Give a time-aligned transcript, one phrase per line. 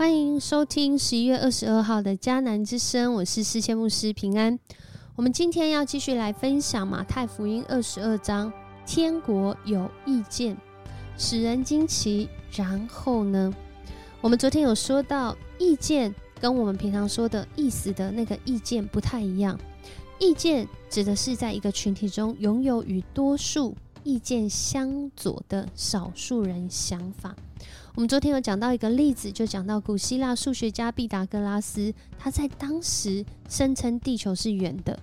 [0.00, 4.58] 欢迎收听十一月二十二号的迦南之声，我是世千牧师平安。
[5.14, 8.50] 我们今天要继续来分享马太福音二十二章，
[8.86, 10.56] 天国有意见，
[11.18, 12.26] 使人惊奇。
[12.56, 13.52] 然后呢，
[14.22, 19.60] 我们昨天有说到，意见跟我们平常说的意思的那个意见不太一样。
[20.18, 27.34] 意见指的是在一个群体中拥有与多数意见相左的少数人想法。
[27.94, 34.98] 我们昨天有讲到一个例子，就讲到古希腊数学家毕达哥拉斯，他在当时声称地球是圆的，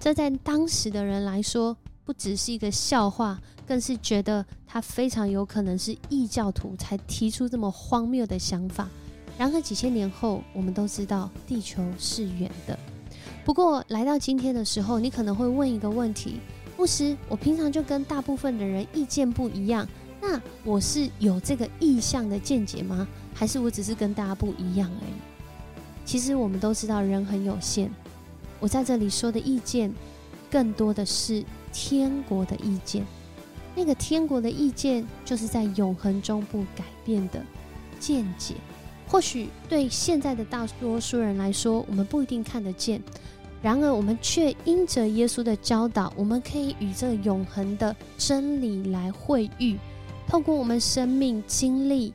[0.00, 8.88] 这在当时的人来说，不只是一个笑话，更是觉得他非常有可能是异教徒才提出这么荒谬的想法。
[9.38, 12.76] 然而几千年后，我们都知道地球是圆的。
[13.44, 16.40] 不过来到今天的时候，你可能会问一个问题：
[16.82, 19.86] 牧师，我平常就跟大部分的人意见不一样。
[20.20, 23.06] 那我是有这个意向的见解吗？
[23.32, 25.12] 还是我只是跟大家不一样而已？
[26.04, 27.88] 其实我们都知道人很有限。
[28.58, 29.94] 我在这里说的意见，
[30.50, 33.06] 更多的是天国的意见。
[33.76, 37.40] 那个天国的意见，就是在永恒中不改变的
[38.00, 38.56] 见解。
[39.06, 43.00] 或许对现在的大多数人来说，我们不一定看得见。
[43.62, 49.78] 然而，我们却因着耶稣的教导，我们可以与这永恒的真理来会遇。
[50.26, 52.12] 透过我们生命经历，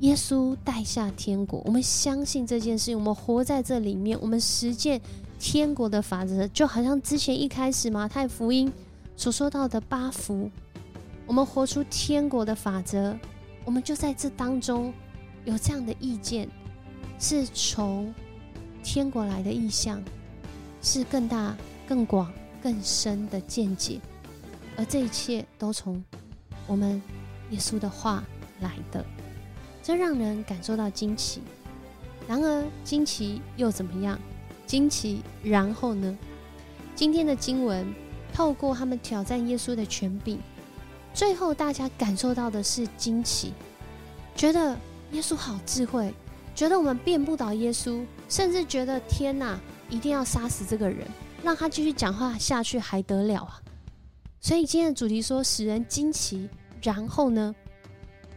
[0.00, 5.00] 耶稣带下天国，我们相信这件事情，我们活在这里面，我们实践
[5.40, 8.72] 天国的法则，就好像之前一开始马太福音
[9.16, 10.48] 所说到的八福，
[11.26, 13.18] 我们活出天国的法则，
[13.64, 14.92] 我们就在这当中
[15.44, 16.48] 有这样的意见，
[17.18, 18.14] 是从
[18.88, 20.00] 天国来的意象，
[20.80, 21.56] 是更大、
[21.88, 22.32] 更广、
[22.62, 24.00] 更深的见解，
[24.76, 26.02] 而这一切都从。
[26.68, 27.02] 我们
[27.50, 28.22] 耶稣的话
[28.60, 29.04] 来的，
[29.82, 31.42] 这让人感受到惊奇。
[32.28, 34.16] 然而，惊奇又怎么样？
[34.66, 36.16] 惊奇，然后呢？
[36.94, 37.92] 今天的经文
[38.32, 40.38] 透过他们挑战耶稣的权柄，
[41.12, 43.52] 最后大家感受到的是惊奇，
[44.36, 44.78] 觉得
[45.10, 46.14] 耶稣好智慧，
[46.56, 51.06] 觉得我们变不倒耶稣，甚至觉得天哪，一定要杀死这个人，
[51.42, 53.60] 让他继续讲话下去还得了啊？
[54.40, 56.48] 所以今天的主题说使人惊奇，
[56.82, 57.54] 然后呢？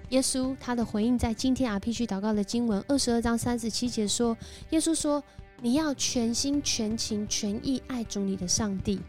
[0.10, 4.36] 耶稣他的回应在今天 R P G 祷告的经文二十二章三十七节说
[4.72, 5.24] ：“耶稣说，
[5.62, 9.00] 你要全心全情全意爱主你的上帝。”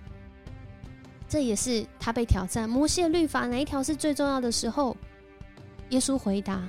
[1.26, 4.94] 这也是他被挑战摩西律法哪一条是最重要的时候，
[5.88, 6.62] 耶稣回答，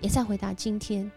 [0.00, 1.10] 也在回答今天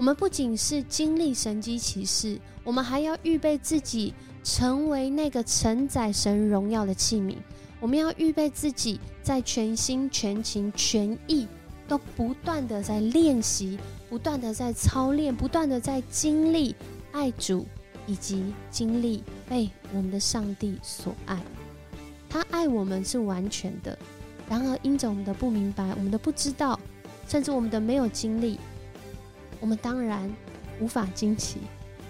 [0.00, 7.36] 我们不仅是经历神机骑士，我们还要预备自己成为那个承载神荣耀的器皿。
[7.78, 11.46] 我们要预备自己，在全心全情全意，
[11.86, 13.78] 都不断的在练习，
[14.08, 16.74] 不断的在操练，不断的在经历
[17.12, 17.66] 爱主，
[18.06, 21.38] 以及经历被我们的上帝所爱。
[22.26, 23.98] 他爱我们是完全的，
[24.48, 26.80] 然而因着我们的不明白，我们的不知道，
[27.28, 28.58] 甚至我们的没有经历，
[29.60, 30.28] 我们当然
[30.80, 31.58] 无法惊奇，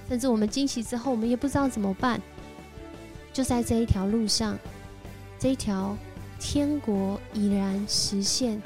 [0.09, 2.21] 甚至我们惊奇之后，我们也不知道怎么办。
[3.33, 4.59] 就在这一条路上。
[5.39, 5.97] 这一条
[6.39, 8.61] 天国已然实现，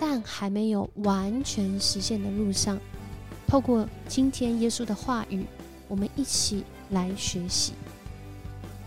[0.00, 2.76] 但还没有完全实现的路上，
[3.46, 5.46] 透过今天耶稣的话语，
[5.86, 7.74] 我们一起来学习。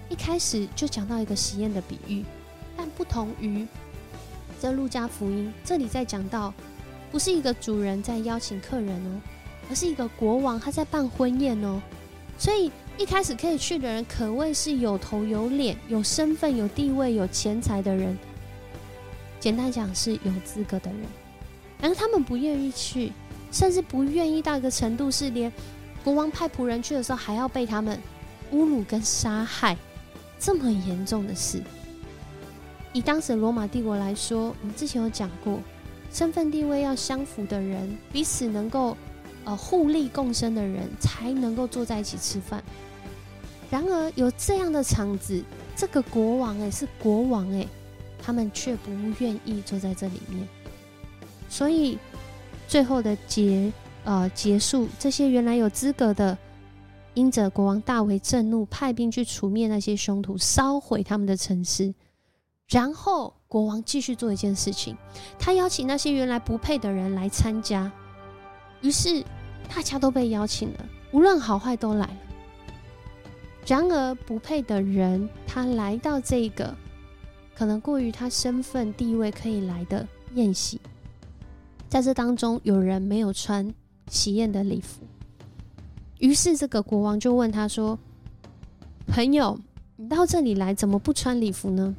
[0.09, 2.25] 一开始就讲到一个实验的比喻，
[2.75, 3.66] 但不同于
[4.59, 6.53] 这路加福音，这里在讲到
[7.13, 9.22] 不是一个主人在邀请客人哦，
[9.69, 11.81] 而是一个国王他在办婚宴哦，
[12.38, 12.69] 所以。
[12.96, 18.16] 一开始可以去的人，可谓是有头有脸、有身份、有地位、有钱财的人。
[19.40, 21.02] 简单讲，是有资格的人。
[21.82, 23.11] 然后他们不愿意去，
[23.52, 25.52] 甚至不愿意到一个程度，是连
[26.03, 27.99] 国王派仆人去的时候，还要被他们
[28.52, 29.76] 侮辱跟杀害，
[30.37, 31.64] 这么严重的事。
[32.93, 35.59] 以当时罗马帝国来说，我们之前有讲过，
[36.13, 38.95] 身份地位要相符的人，彼此能够。
[39.45, 42.63] 呃，互利共生的人才能够坐在一起吃饭。
[43.69, 45.43] 然而，有这样的场子，
[45.75, 47.67] 这个国王哎是国王哎，
[48.21, 48.89] 他们却不
[49.19, 50.47] 愿意坐在这里面。
[51.49, 51.99] 所以，
[52.69, 53.69] 最后的结
[54.05, 56.37] 呃结束，这些原来有资格的，
[57.13, 61.93] 因着国王大为震怒，派兵去除灭那些凶徒，烧毁他们的城市。
[62.73, 64.97] 然后，国王继续做一件事情，
[65.37, 67.91] 他邀请那些原来不配的人来参加。
[68.81, 69.23] 于是，
[69.70, 72.17] 大家都被邀请了，无论好坏都来了。
[73.67, 76.75] 然而，不配的人，他来到这个
[77.53, 80.81] 可能过于他身份地位可以来的宴席，
[81.87, 83.72] 在这当中，有人没有穿
[84.08, 85.03] 喜宴的礼服。
[86.17, 87.99] 于是这个国王就问他说
[89.05, 89.59] ：“朋友，
[89.96, 91.96] 你到这里来，怎么不穿礼服呢？”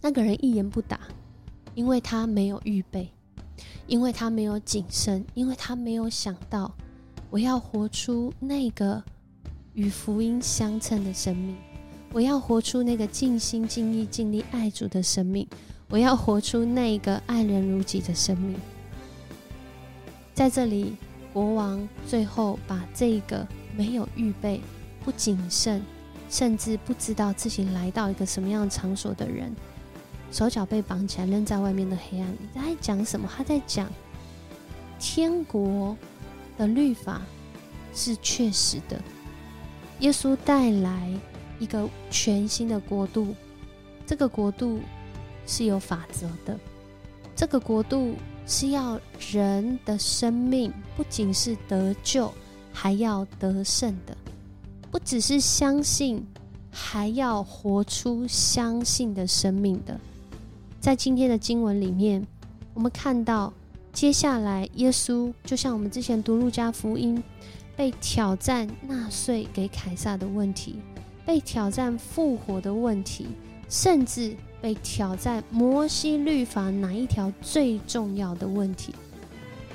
[0.00, 1.00] 那个人一言不答，
[1.74, 3.10] 因为他没有预备，
[3.86, 6.74] 因为他没有谨慎，因为他没有想到，
[7.30, 9.02] 我要活出那个
[9.74, 11.56] 与福音相称的生命，
[12.12, 15.46] 我要活出那个尽心尽意尽力爱主的生命，
[15.88, 18.56] 我要活出那个爱人如己的生命。
[20.34, 20.96] 在这里。
[21.30, 23.46] 国王最后把这个
[23.76, 24.60] 没有预备、
[25.04, 25.80] 不谨慎，
[26.28, 29.54] 甚至不知道自己来到一个什么样场所的人，
[30.30, 32.38] 手脚被绑起来扔在外面的黑暗里。
[32.54, 33.28] 他在讲什么？
[33.36, 33.88] 他在讲
[34.98, 35.96] 天国
[36.56, 37.22] 的律法
[37.94, 39.00] 是确实的。
[40.00, 41.12] 耶稣带来
[41.58, 43.34] 一个全新的国度，
[44.06, 44.80] 这个国度
[45.46, 46.58] 是有法则的，
[47.34, 48.14] 这个国度。
[48.50, 48.98] 是要
[49.30, 52.32] 人的生命不仅是得救，
[52.72, 54.16] 还要得胜的；
[54.90, 56.26] 不只是相信，
[56.70, 60.00] 还要活出相信的生命的。
[60.80, 62.26] 在今天的经文里面，
[62.74, 63.52] 我们看到
[63.92, 67.22] 接下来耶稣就像我们之前读路加福音，
[67.76, 70.76] 被挑战纳税给凯撒的问题，
[71.26, 73.28] 被挑战复活的问题，
[73.68, 74.36] 甚至。
[74.60, 78.92] 被挑战摩西律法哪一条最重要的问题？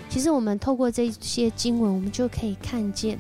[0.10, 3.18] 其实我们透过这些经文，我们就可以看见，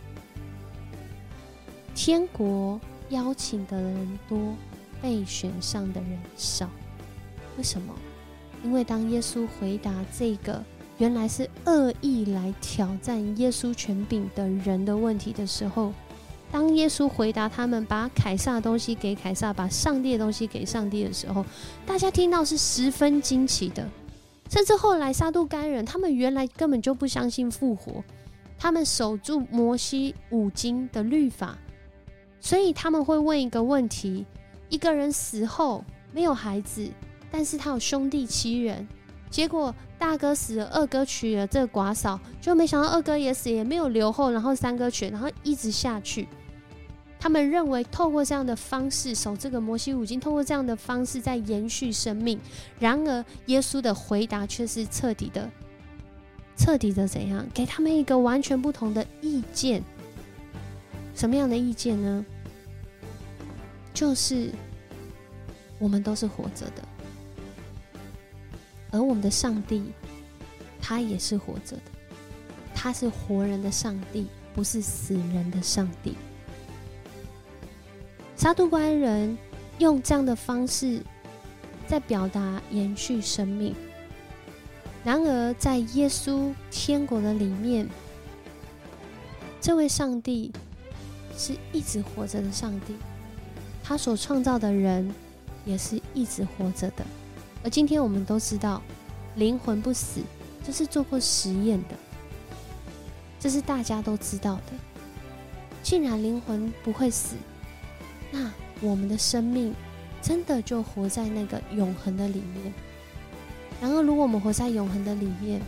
[1.95, 2.77] 天国
[3.11, 4.37] 邀请的人多，
[5.01, 6.69] 被选上的人少。
[7.57, 7.93] 为什么？
[8.63, 10.63] 因为当耶稣回答这个
[10.97, 15.91] 原来是恶意来挑战耶稣权柄的人的问题的时候，
[16.51, 21.45] 当耶稣回答他们把凯撒的东西给凯撒，把上帝的东西给上帝的时候，
[21.85, 23.87] 大家听到是十分惊奇的。
[24.49, 28.03] 甚至后来撒杜该人，他们原来根本就不相信复活，
[28.59, 31.57] 他们守住摩西五经的律法，
[32.39, 34.23] 所以他们会问一个问题：
[34.69, 35.83] 一个人死后
[36.13, 36.87] 没有孩子，
[37.33, 38.87] 但是他有兄弟七人，
[39.31, 46.27] 结果大哥死了，二哥娶了这个寡嫂，就没想到二哥也死，也没有留后，然后三哥娶，然后一直下去。
[47.19, 52.39] 他们认为，透过这样的方式守这个摩西五经，透过这样的方式在延续生命。
[52.77, 55.49] 然而，耶稣的回答却是彻底的、
[56.55, 57.43] 彻底的怎样？
[57.51, 59.81] 给他们一个完全不同的意见。
[61.15, 62.23] 什么样的意见呢？
[63.91, 64.51] 就是
[65.79, 66.83] 我们都是活着的，
[68.93, 69.83] 而我们的上帝，
[70.79, 71.81] 他也是活着的，
[72.75, 76.15] 他是活人的上帝，不是死人的上帝。
[78.35, 79.35] 杀杜关人
[79.79, 81.01] 用这样的方式
[81.87, 83.75] 在表达延续生命。
[85.03, 87.89] 然而，在耶稣天国的里面，
[89.59, 90.51] 这位上帝
[91.35, 92.95] 是一直活着的上帝，
[93.83, 95.11] 他所创造的人
[95.65, 97.03] 也是一直活着的。
[97.63, 98.81] 而今天我们都知道，
[99.35, 100.21] 灵魂不死，
[100.65, 101.95] 这是做过实验的，
[103.39, 104.73] 这是大家都知道的。
[105.81, 107.35] 既然灵魂不会死，
[108.31, 108.51] 那
[108.81, 109.73] 我们的生命
[110.21, 112.73] 真的就活在那个永恒的里面。
[113.81, 115.61] 然而，如果我们活在永恒的里面，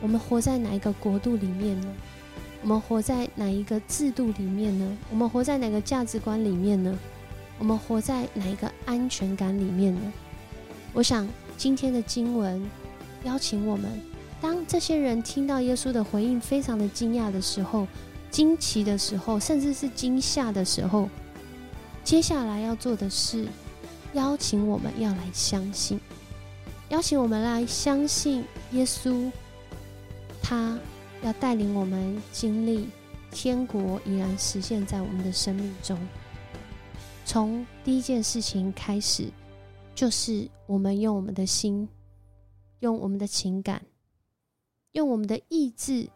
[0.00, 1.94] 我们活在哪一个国度里面呢？
[2.62, 4.96] 我们活在哪一个制度里面呢？
[5.10, 6.98] 我们活在哪个价值观里面呢？
[7.58, 10.12] 我们活在哪一个安全感里面呢？
[10.96, 12.64] 我想今天的经文
[13.24, 14.00] 邀请我们，
[14.40, 17.86] 当这些人听到耶稣的回应，非常的惊讶的时候、
[18.30, 21.10] 惊奇的时候，甚至是惊吓的时候。
[22.02, 23.46] 接下来要做的是，
[24.14, 26.00] 邀请我们要来相信，
[26.88, 29.30] 邀请我们来相信耶稣，
[30.40, 30.78] 他
[31.22, 32.88] 要带领我们经历
[33.30, 35.98] 天国依然实现在我们的生命中。
[37.26, 39.28] 从第一件事情开始，
[39.96, 41.88] 就是我们用我们的心，
[42.78, 43.82] 用我们的情感，
[44.92, 46.08] 用我们的意志，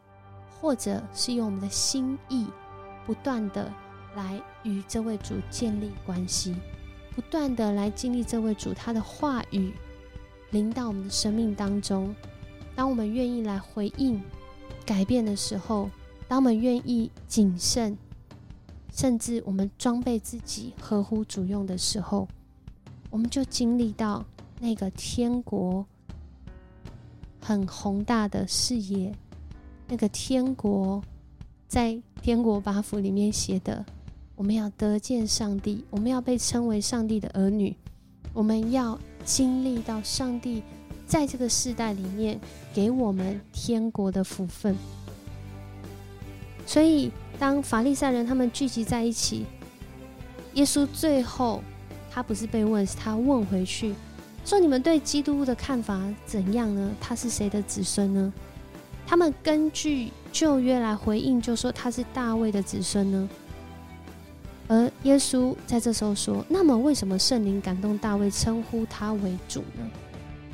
[0.61, 2.47] 或者是用我们的心意，
[3.05, 3.69] 不断的。
[4.17, 6.53] 来与这位主建立关系，
[7.15, 9.73] 不断的来经历这位主他的话语
[10.51, 12.13] 临到我们的生命当中。
[12.75, 14.21] 当我们愿意来回应
[14.85, 15.89] 改变的时候，
[16.27, 17.97] 当我们愿意谨慎，
[18.93, 22.27] 甚至我们装备自己合乎主用的时候，
[23.11, 24.25] 我们就经历到
[24.61, 25.85] 那个天国
[27.41, 29.13] 很宏大的事业。
[29.89, 31.03] 那个天国
[31.69, 33.85] 在《天国八福》里面写的。
[34.37, 37.77] 我们要得见上帝，我们要被称为上帝的儿女，
[38.33, 40.63] 我们要经历到上帝
[41.07, 42.41] 在这个世代里面
[42.73, 44.75] 给我们天国的福分。
[46.65, 49.45] 所以当法利赛人他们聚集在一起，
[50.55, 51.63] 耶稣最后
[52.11, 53.95] 他不是被问，是他问回去
[54.45, 56.91] 说：“你们对基督的看法怎样呢？
[57.01, 58.33] 他是谁的子孙呢？”
[59.07, 63.29] 他们根据旧约来回应，就说他是大卫的子孙呢。
[64.69, 69.91] 而耶稣在这时候说：“那么为什么圣灵感动大卫称呼他为主呢？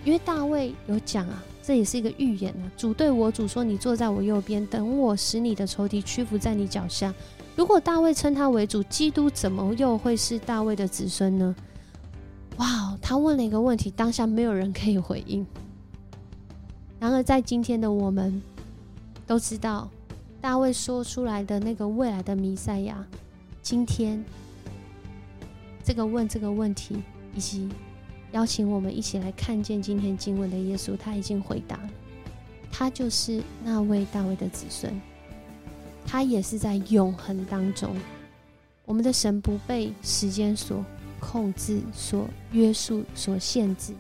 [0.05, 2.63] 因为大卫有讲啊。”这也是一个预言啊！
[2.77, 7.13] 主对我主说：“你坐在我右边，等我使你的仇敌屈服在你脚下。”
[7.57, 11.57] 如果大卫称他为主，基督怎么又会是大卫的子孙呢？
[12.59, 12.97] 哇！
[13.03, 15.45] 他问了一个问题，当下没有人可以回应。
[17.01, 18.41] 然而，在今天的我们
[19.27, 19.89] 都知道，
[20.41, 23.05] 大卫说出来的那个未来的弥赛亚，
[23.63, 24.23] 今天
[25.83, 27.03] 这个问这个问题
[27.35, 27.69] 以及。
[28.33, 31.91] 邀请我们一起来看见今天经文的耶稣，他已经回答了，
[32.71, 34.93] 他就是那位大卫的子孙，
[36.07, 37.95] 他也是在永恒当中。
[38.85, 40.85] 我们的神不被时间所
[41.19, 43.93] 控制、所约束、所限制，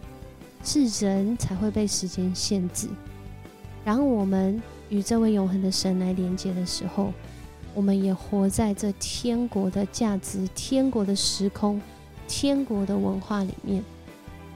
[0.63, 2.89] 是人才会被时间限制。
[3.85, 7.13] 然后我们与这位永恒的神来连接的时候，
[7.75, 11.81] 我们也活在这天国的价值、天国的时空、
[12.29, 13.83] 天国的文化里面。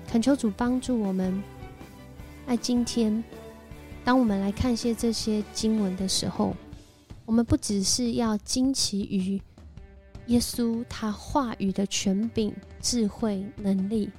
[0.09, 1.43] 恳求主帮助我们。
[2.47, 3.23] 在今天，
[4.05, 6.55] 当我们来看些这些经文的时候，
[7.31, 9.41] 我们不只是要惊奇于
[10.27, 14.11] 耶稣他话语的权柄、智慧、能力；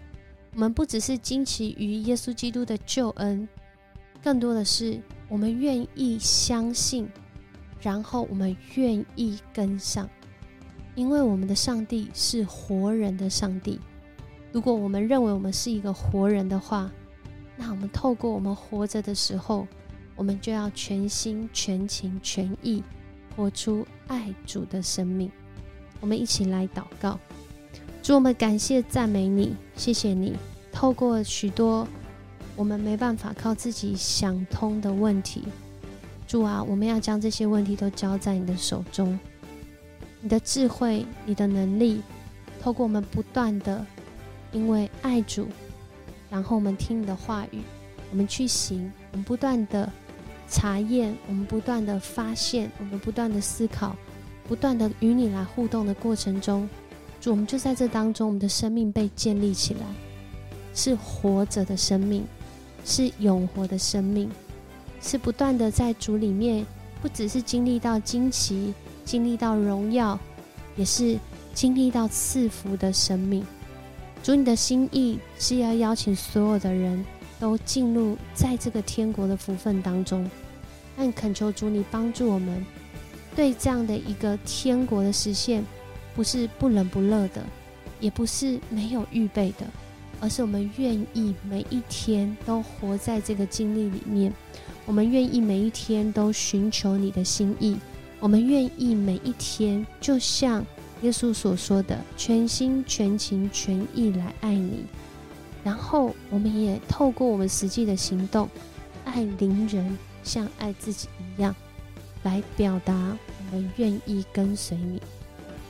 [0.53, 3.46] 我们不只是惊奇于耶稣基督的救恩，
[4.24, 7.06] 更多的是我们愿意相信，
[7.82, 10.10] 然后我们愿意跟上，
[10.96, 13.77] 因为我们的上帝是活人的上帝。
[14.53, 16.89] 如果我们认为我们是一个活人的话，
[17.58, 19.68] 那我们透过我们活着的时候，
[20.15, 22.82] 我们就要全心全情全意
[23.36, 25.32] 活出爱主的生命。
[26.00, 27.20] 我们一起来祷告，
[28.02, 30.36] 主，我们感谢赞美你，谢谢你
[30.72, 31.88] 透过许多
[32.56, 35.44] 我们没办法靠自己想通的问题，
[36.28, 39.20] 主啊，我们要将这些问题都交在你的手中，
[40.22, 42.02] 你的智慧，你的能力，
[42.62, 43.86] 透过我们不断的。
[44.54, 45.48] 因为爱主，
[46.30, 47.62] 然后我们听你的话语，
[48.12, 49.90] 我们去行，我们不断的
[50.51, 53.96] 查验，我们不断的发现，我们不断的思考，
[54.48, 56.70] 不断的与你来互动的过程中，
[57.22, 59.81] 主，我们就在这当中，我们的生命被建立起来，
[60.75, 62.25] 是活着的生命，
[62.84, 64.29] 是永活的生命，
[65.01, 66.65] 是不断的在主里面，
[67.01, 68.74] 不只是经历到惊奇，
[69.05, 70.20] 经历到荣耀，
[70.75, 71.17] 也是
[71.53, 73.46] 经历到赐福的生命。
[74.22, 77.03] 主，你的心意是要邀请所有的人
[77.39, 80.29] 都进入在这个天国的福分当中。
[81.01, 82.63] 但恳求主，你帮助我们，
[83.36, 85.65] 对这样的一个天国的实现，
[86.13, 87.43] 不是不冷不热的，
[88.00, 89.65] 也不是没有预备的，
[90.20, 94.31] 而是我们愿意每一天都活在这个经历里面。
[94.86, 97.75] 我们愿意每一天都寻求你的心意。
[98.20, 100.63] 我们愿意每一天，就像。
[101.01, 104.86] 耶稣所说的全心全情全意来爱你，
[105.63, 108.48] 然后我们也透过我们实际的行动，
[109.03, 111.56] 爱邻人像爱自己一样，
[112.24, 115.01] 来表达我们愿意跟随你。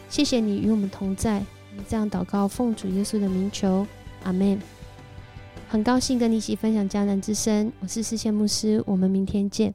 [0.10, 3.86] 谢谢你与我们同在，我们这样祷告，奉主耶稣的名求，
[4.24, 4.60] 阿门。
[5.70, 9.74] 很高兴跟你一起分享迦南之声，我是世谦牧师，我们明天见。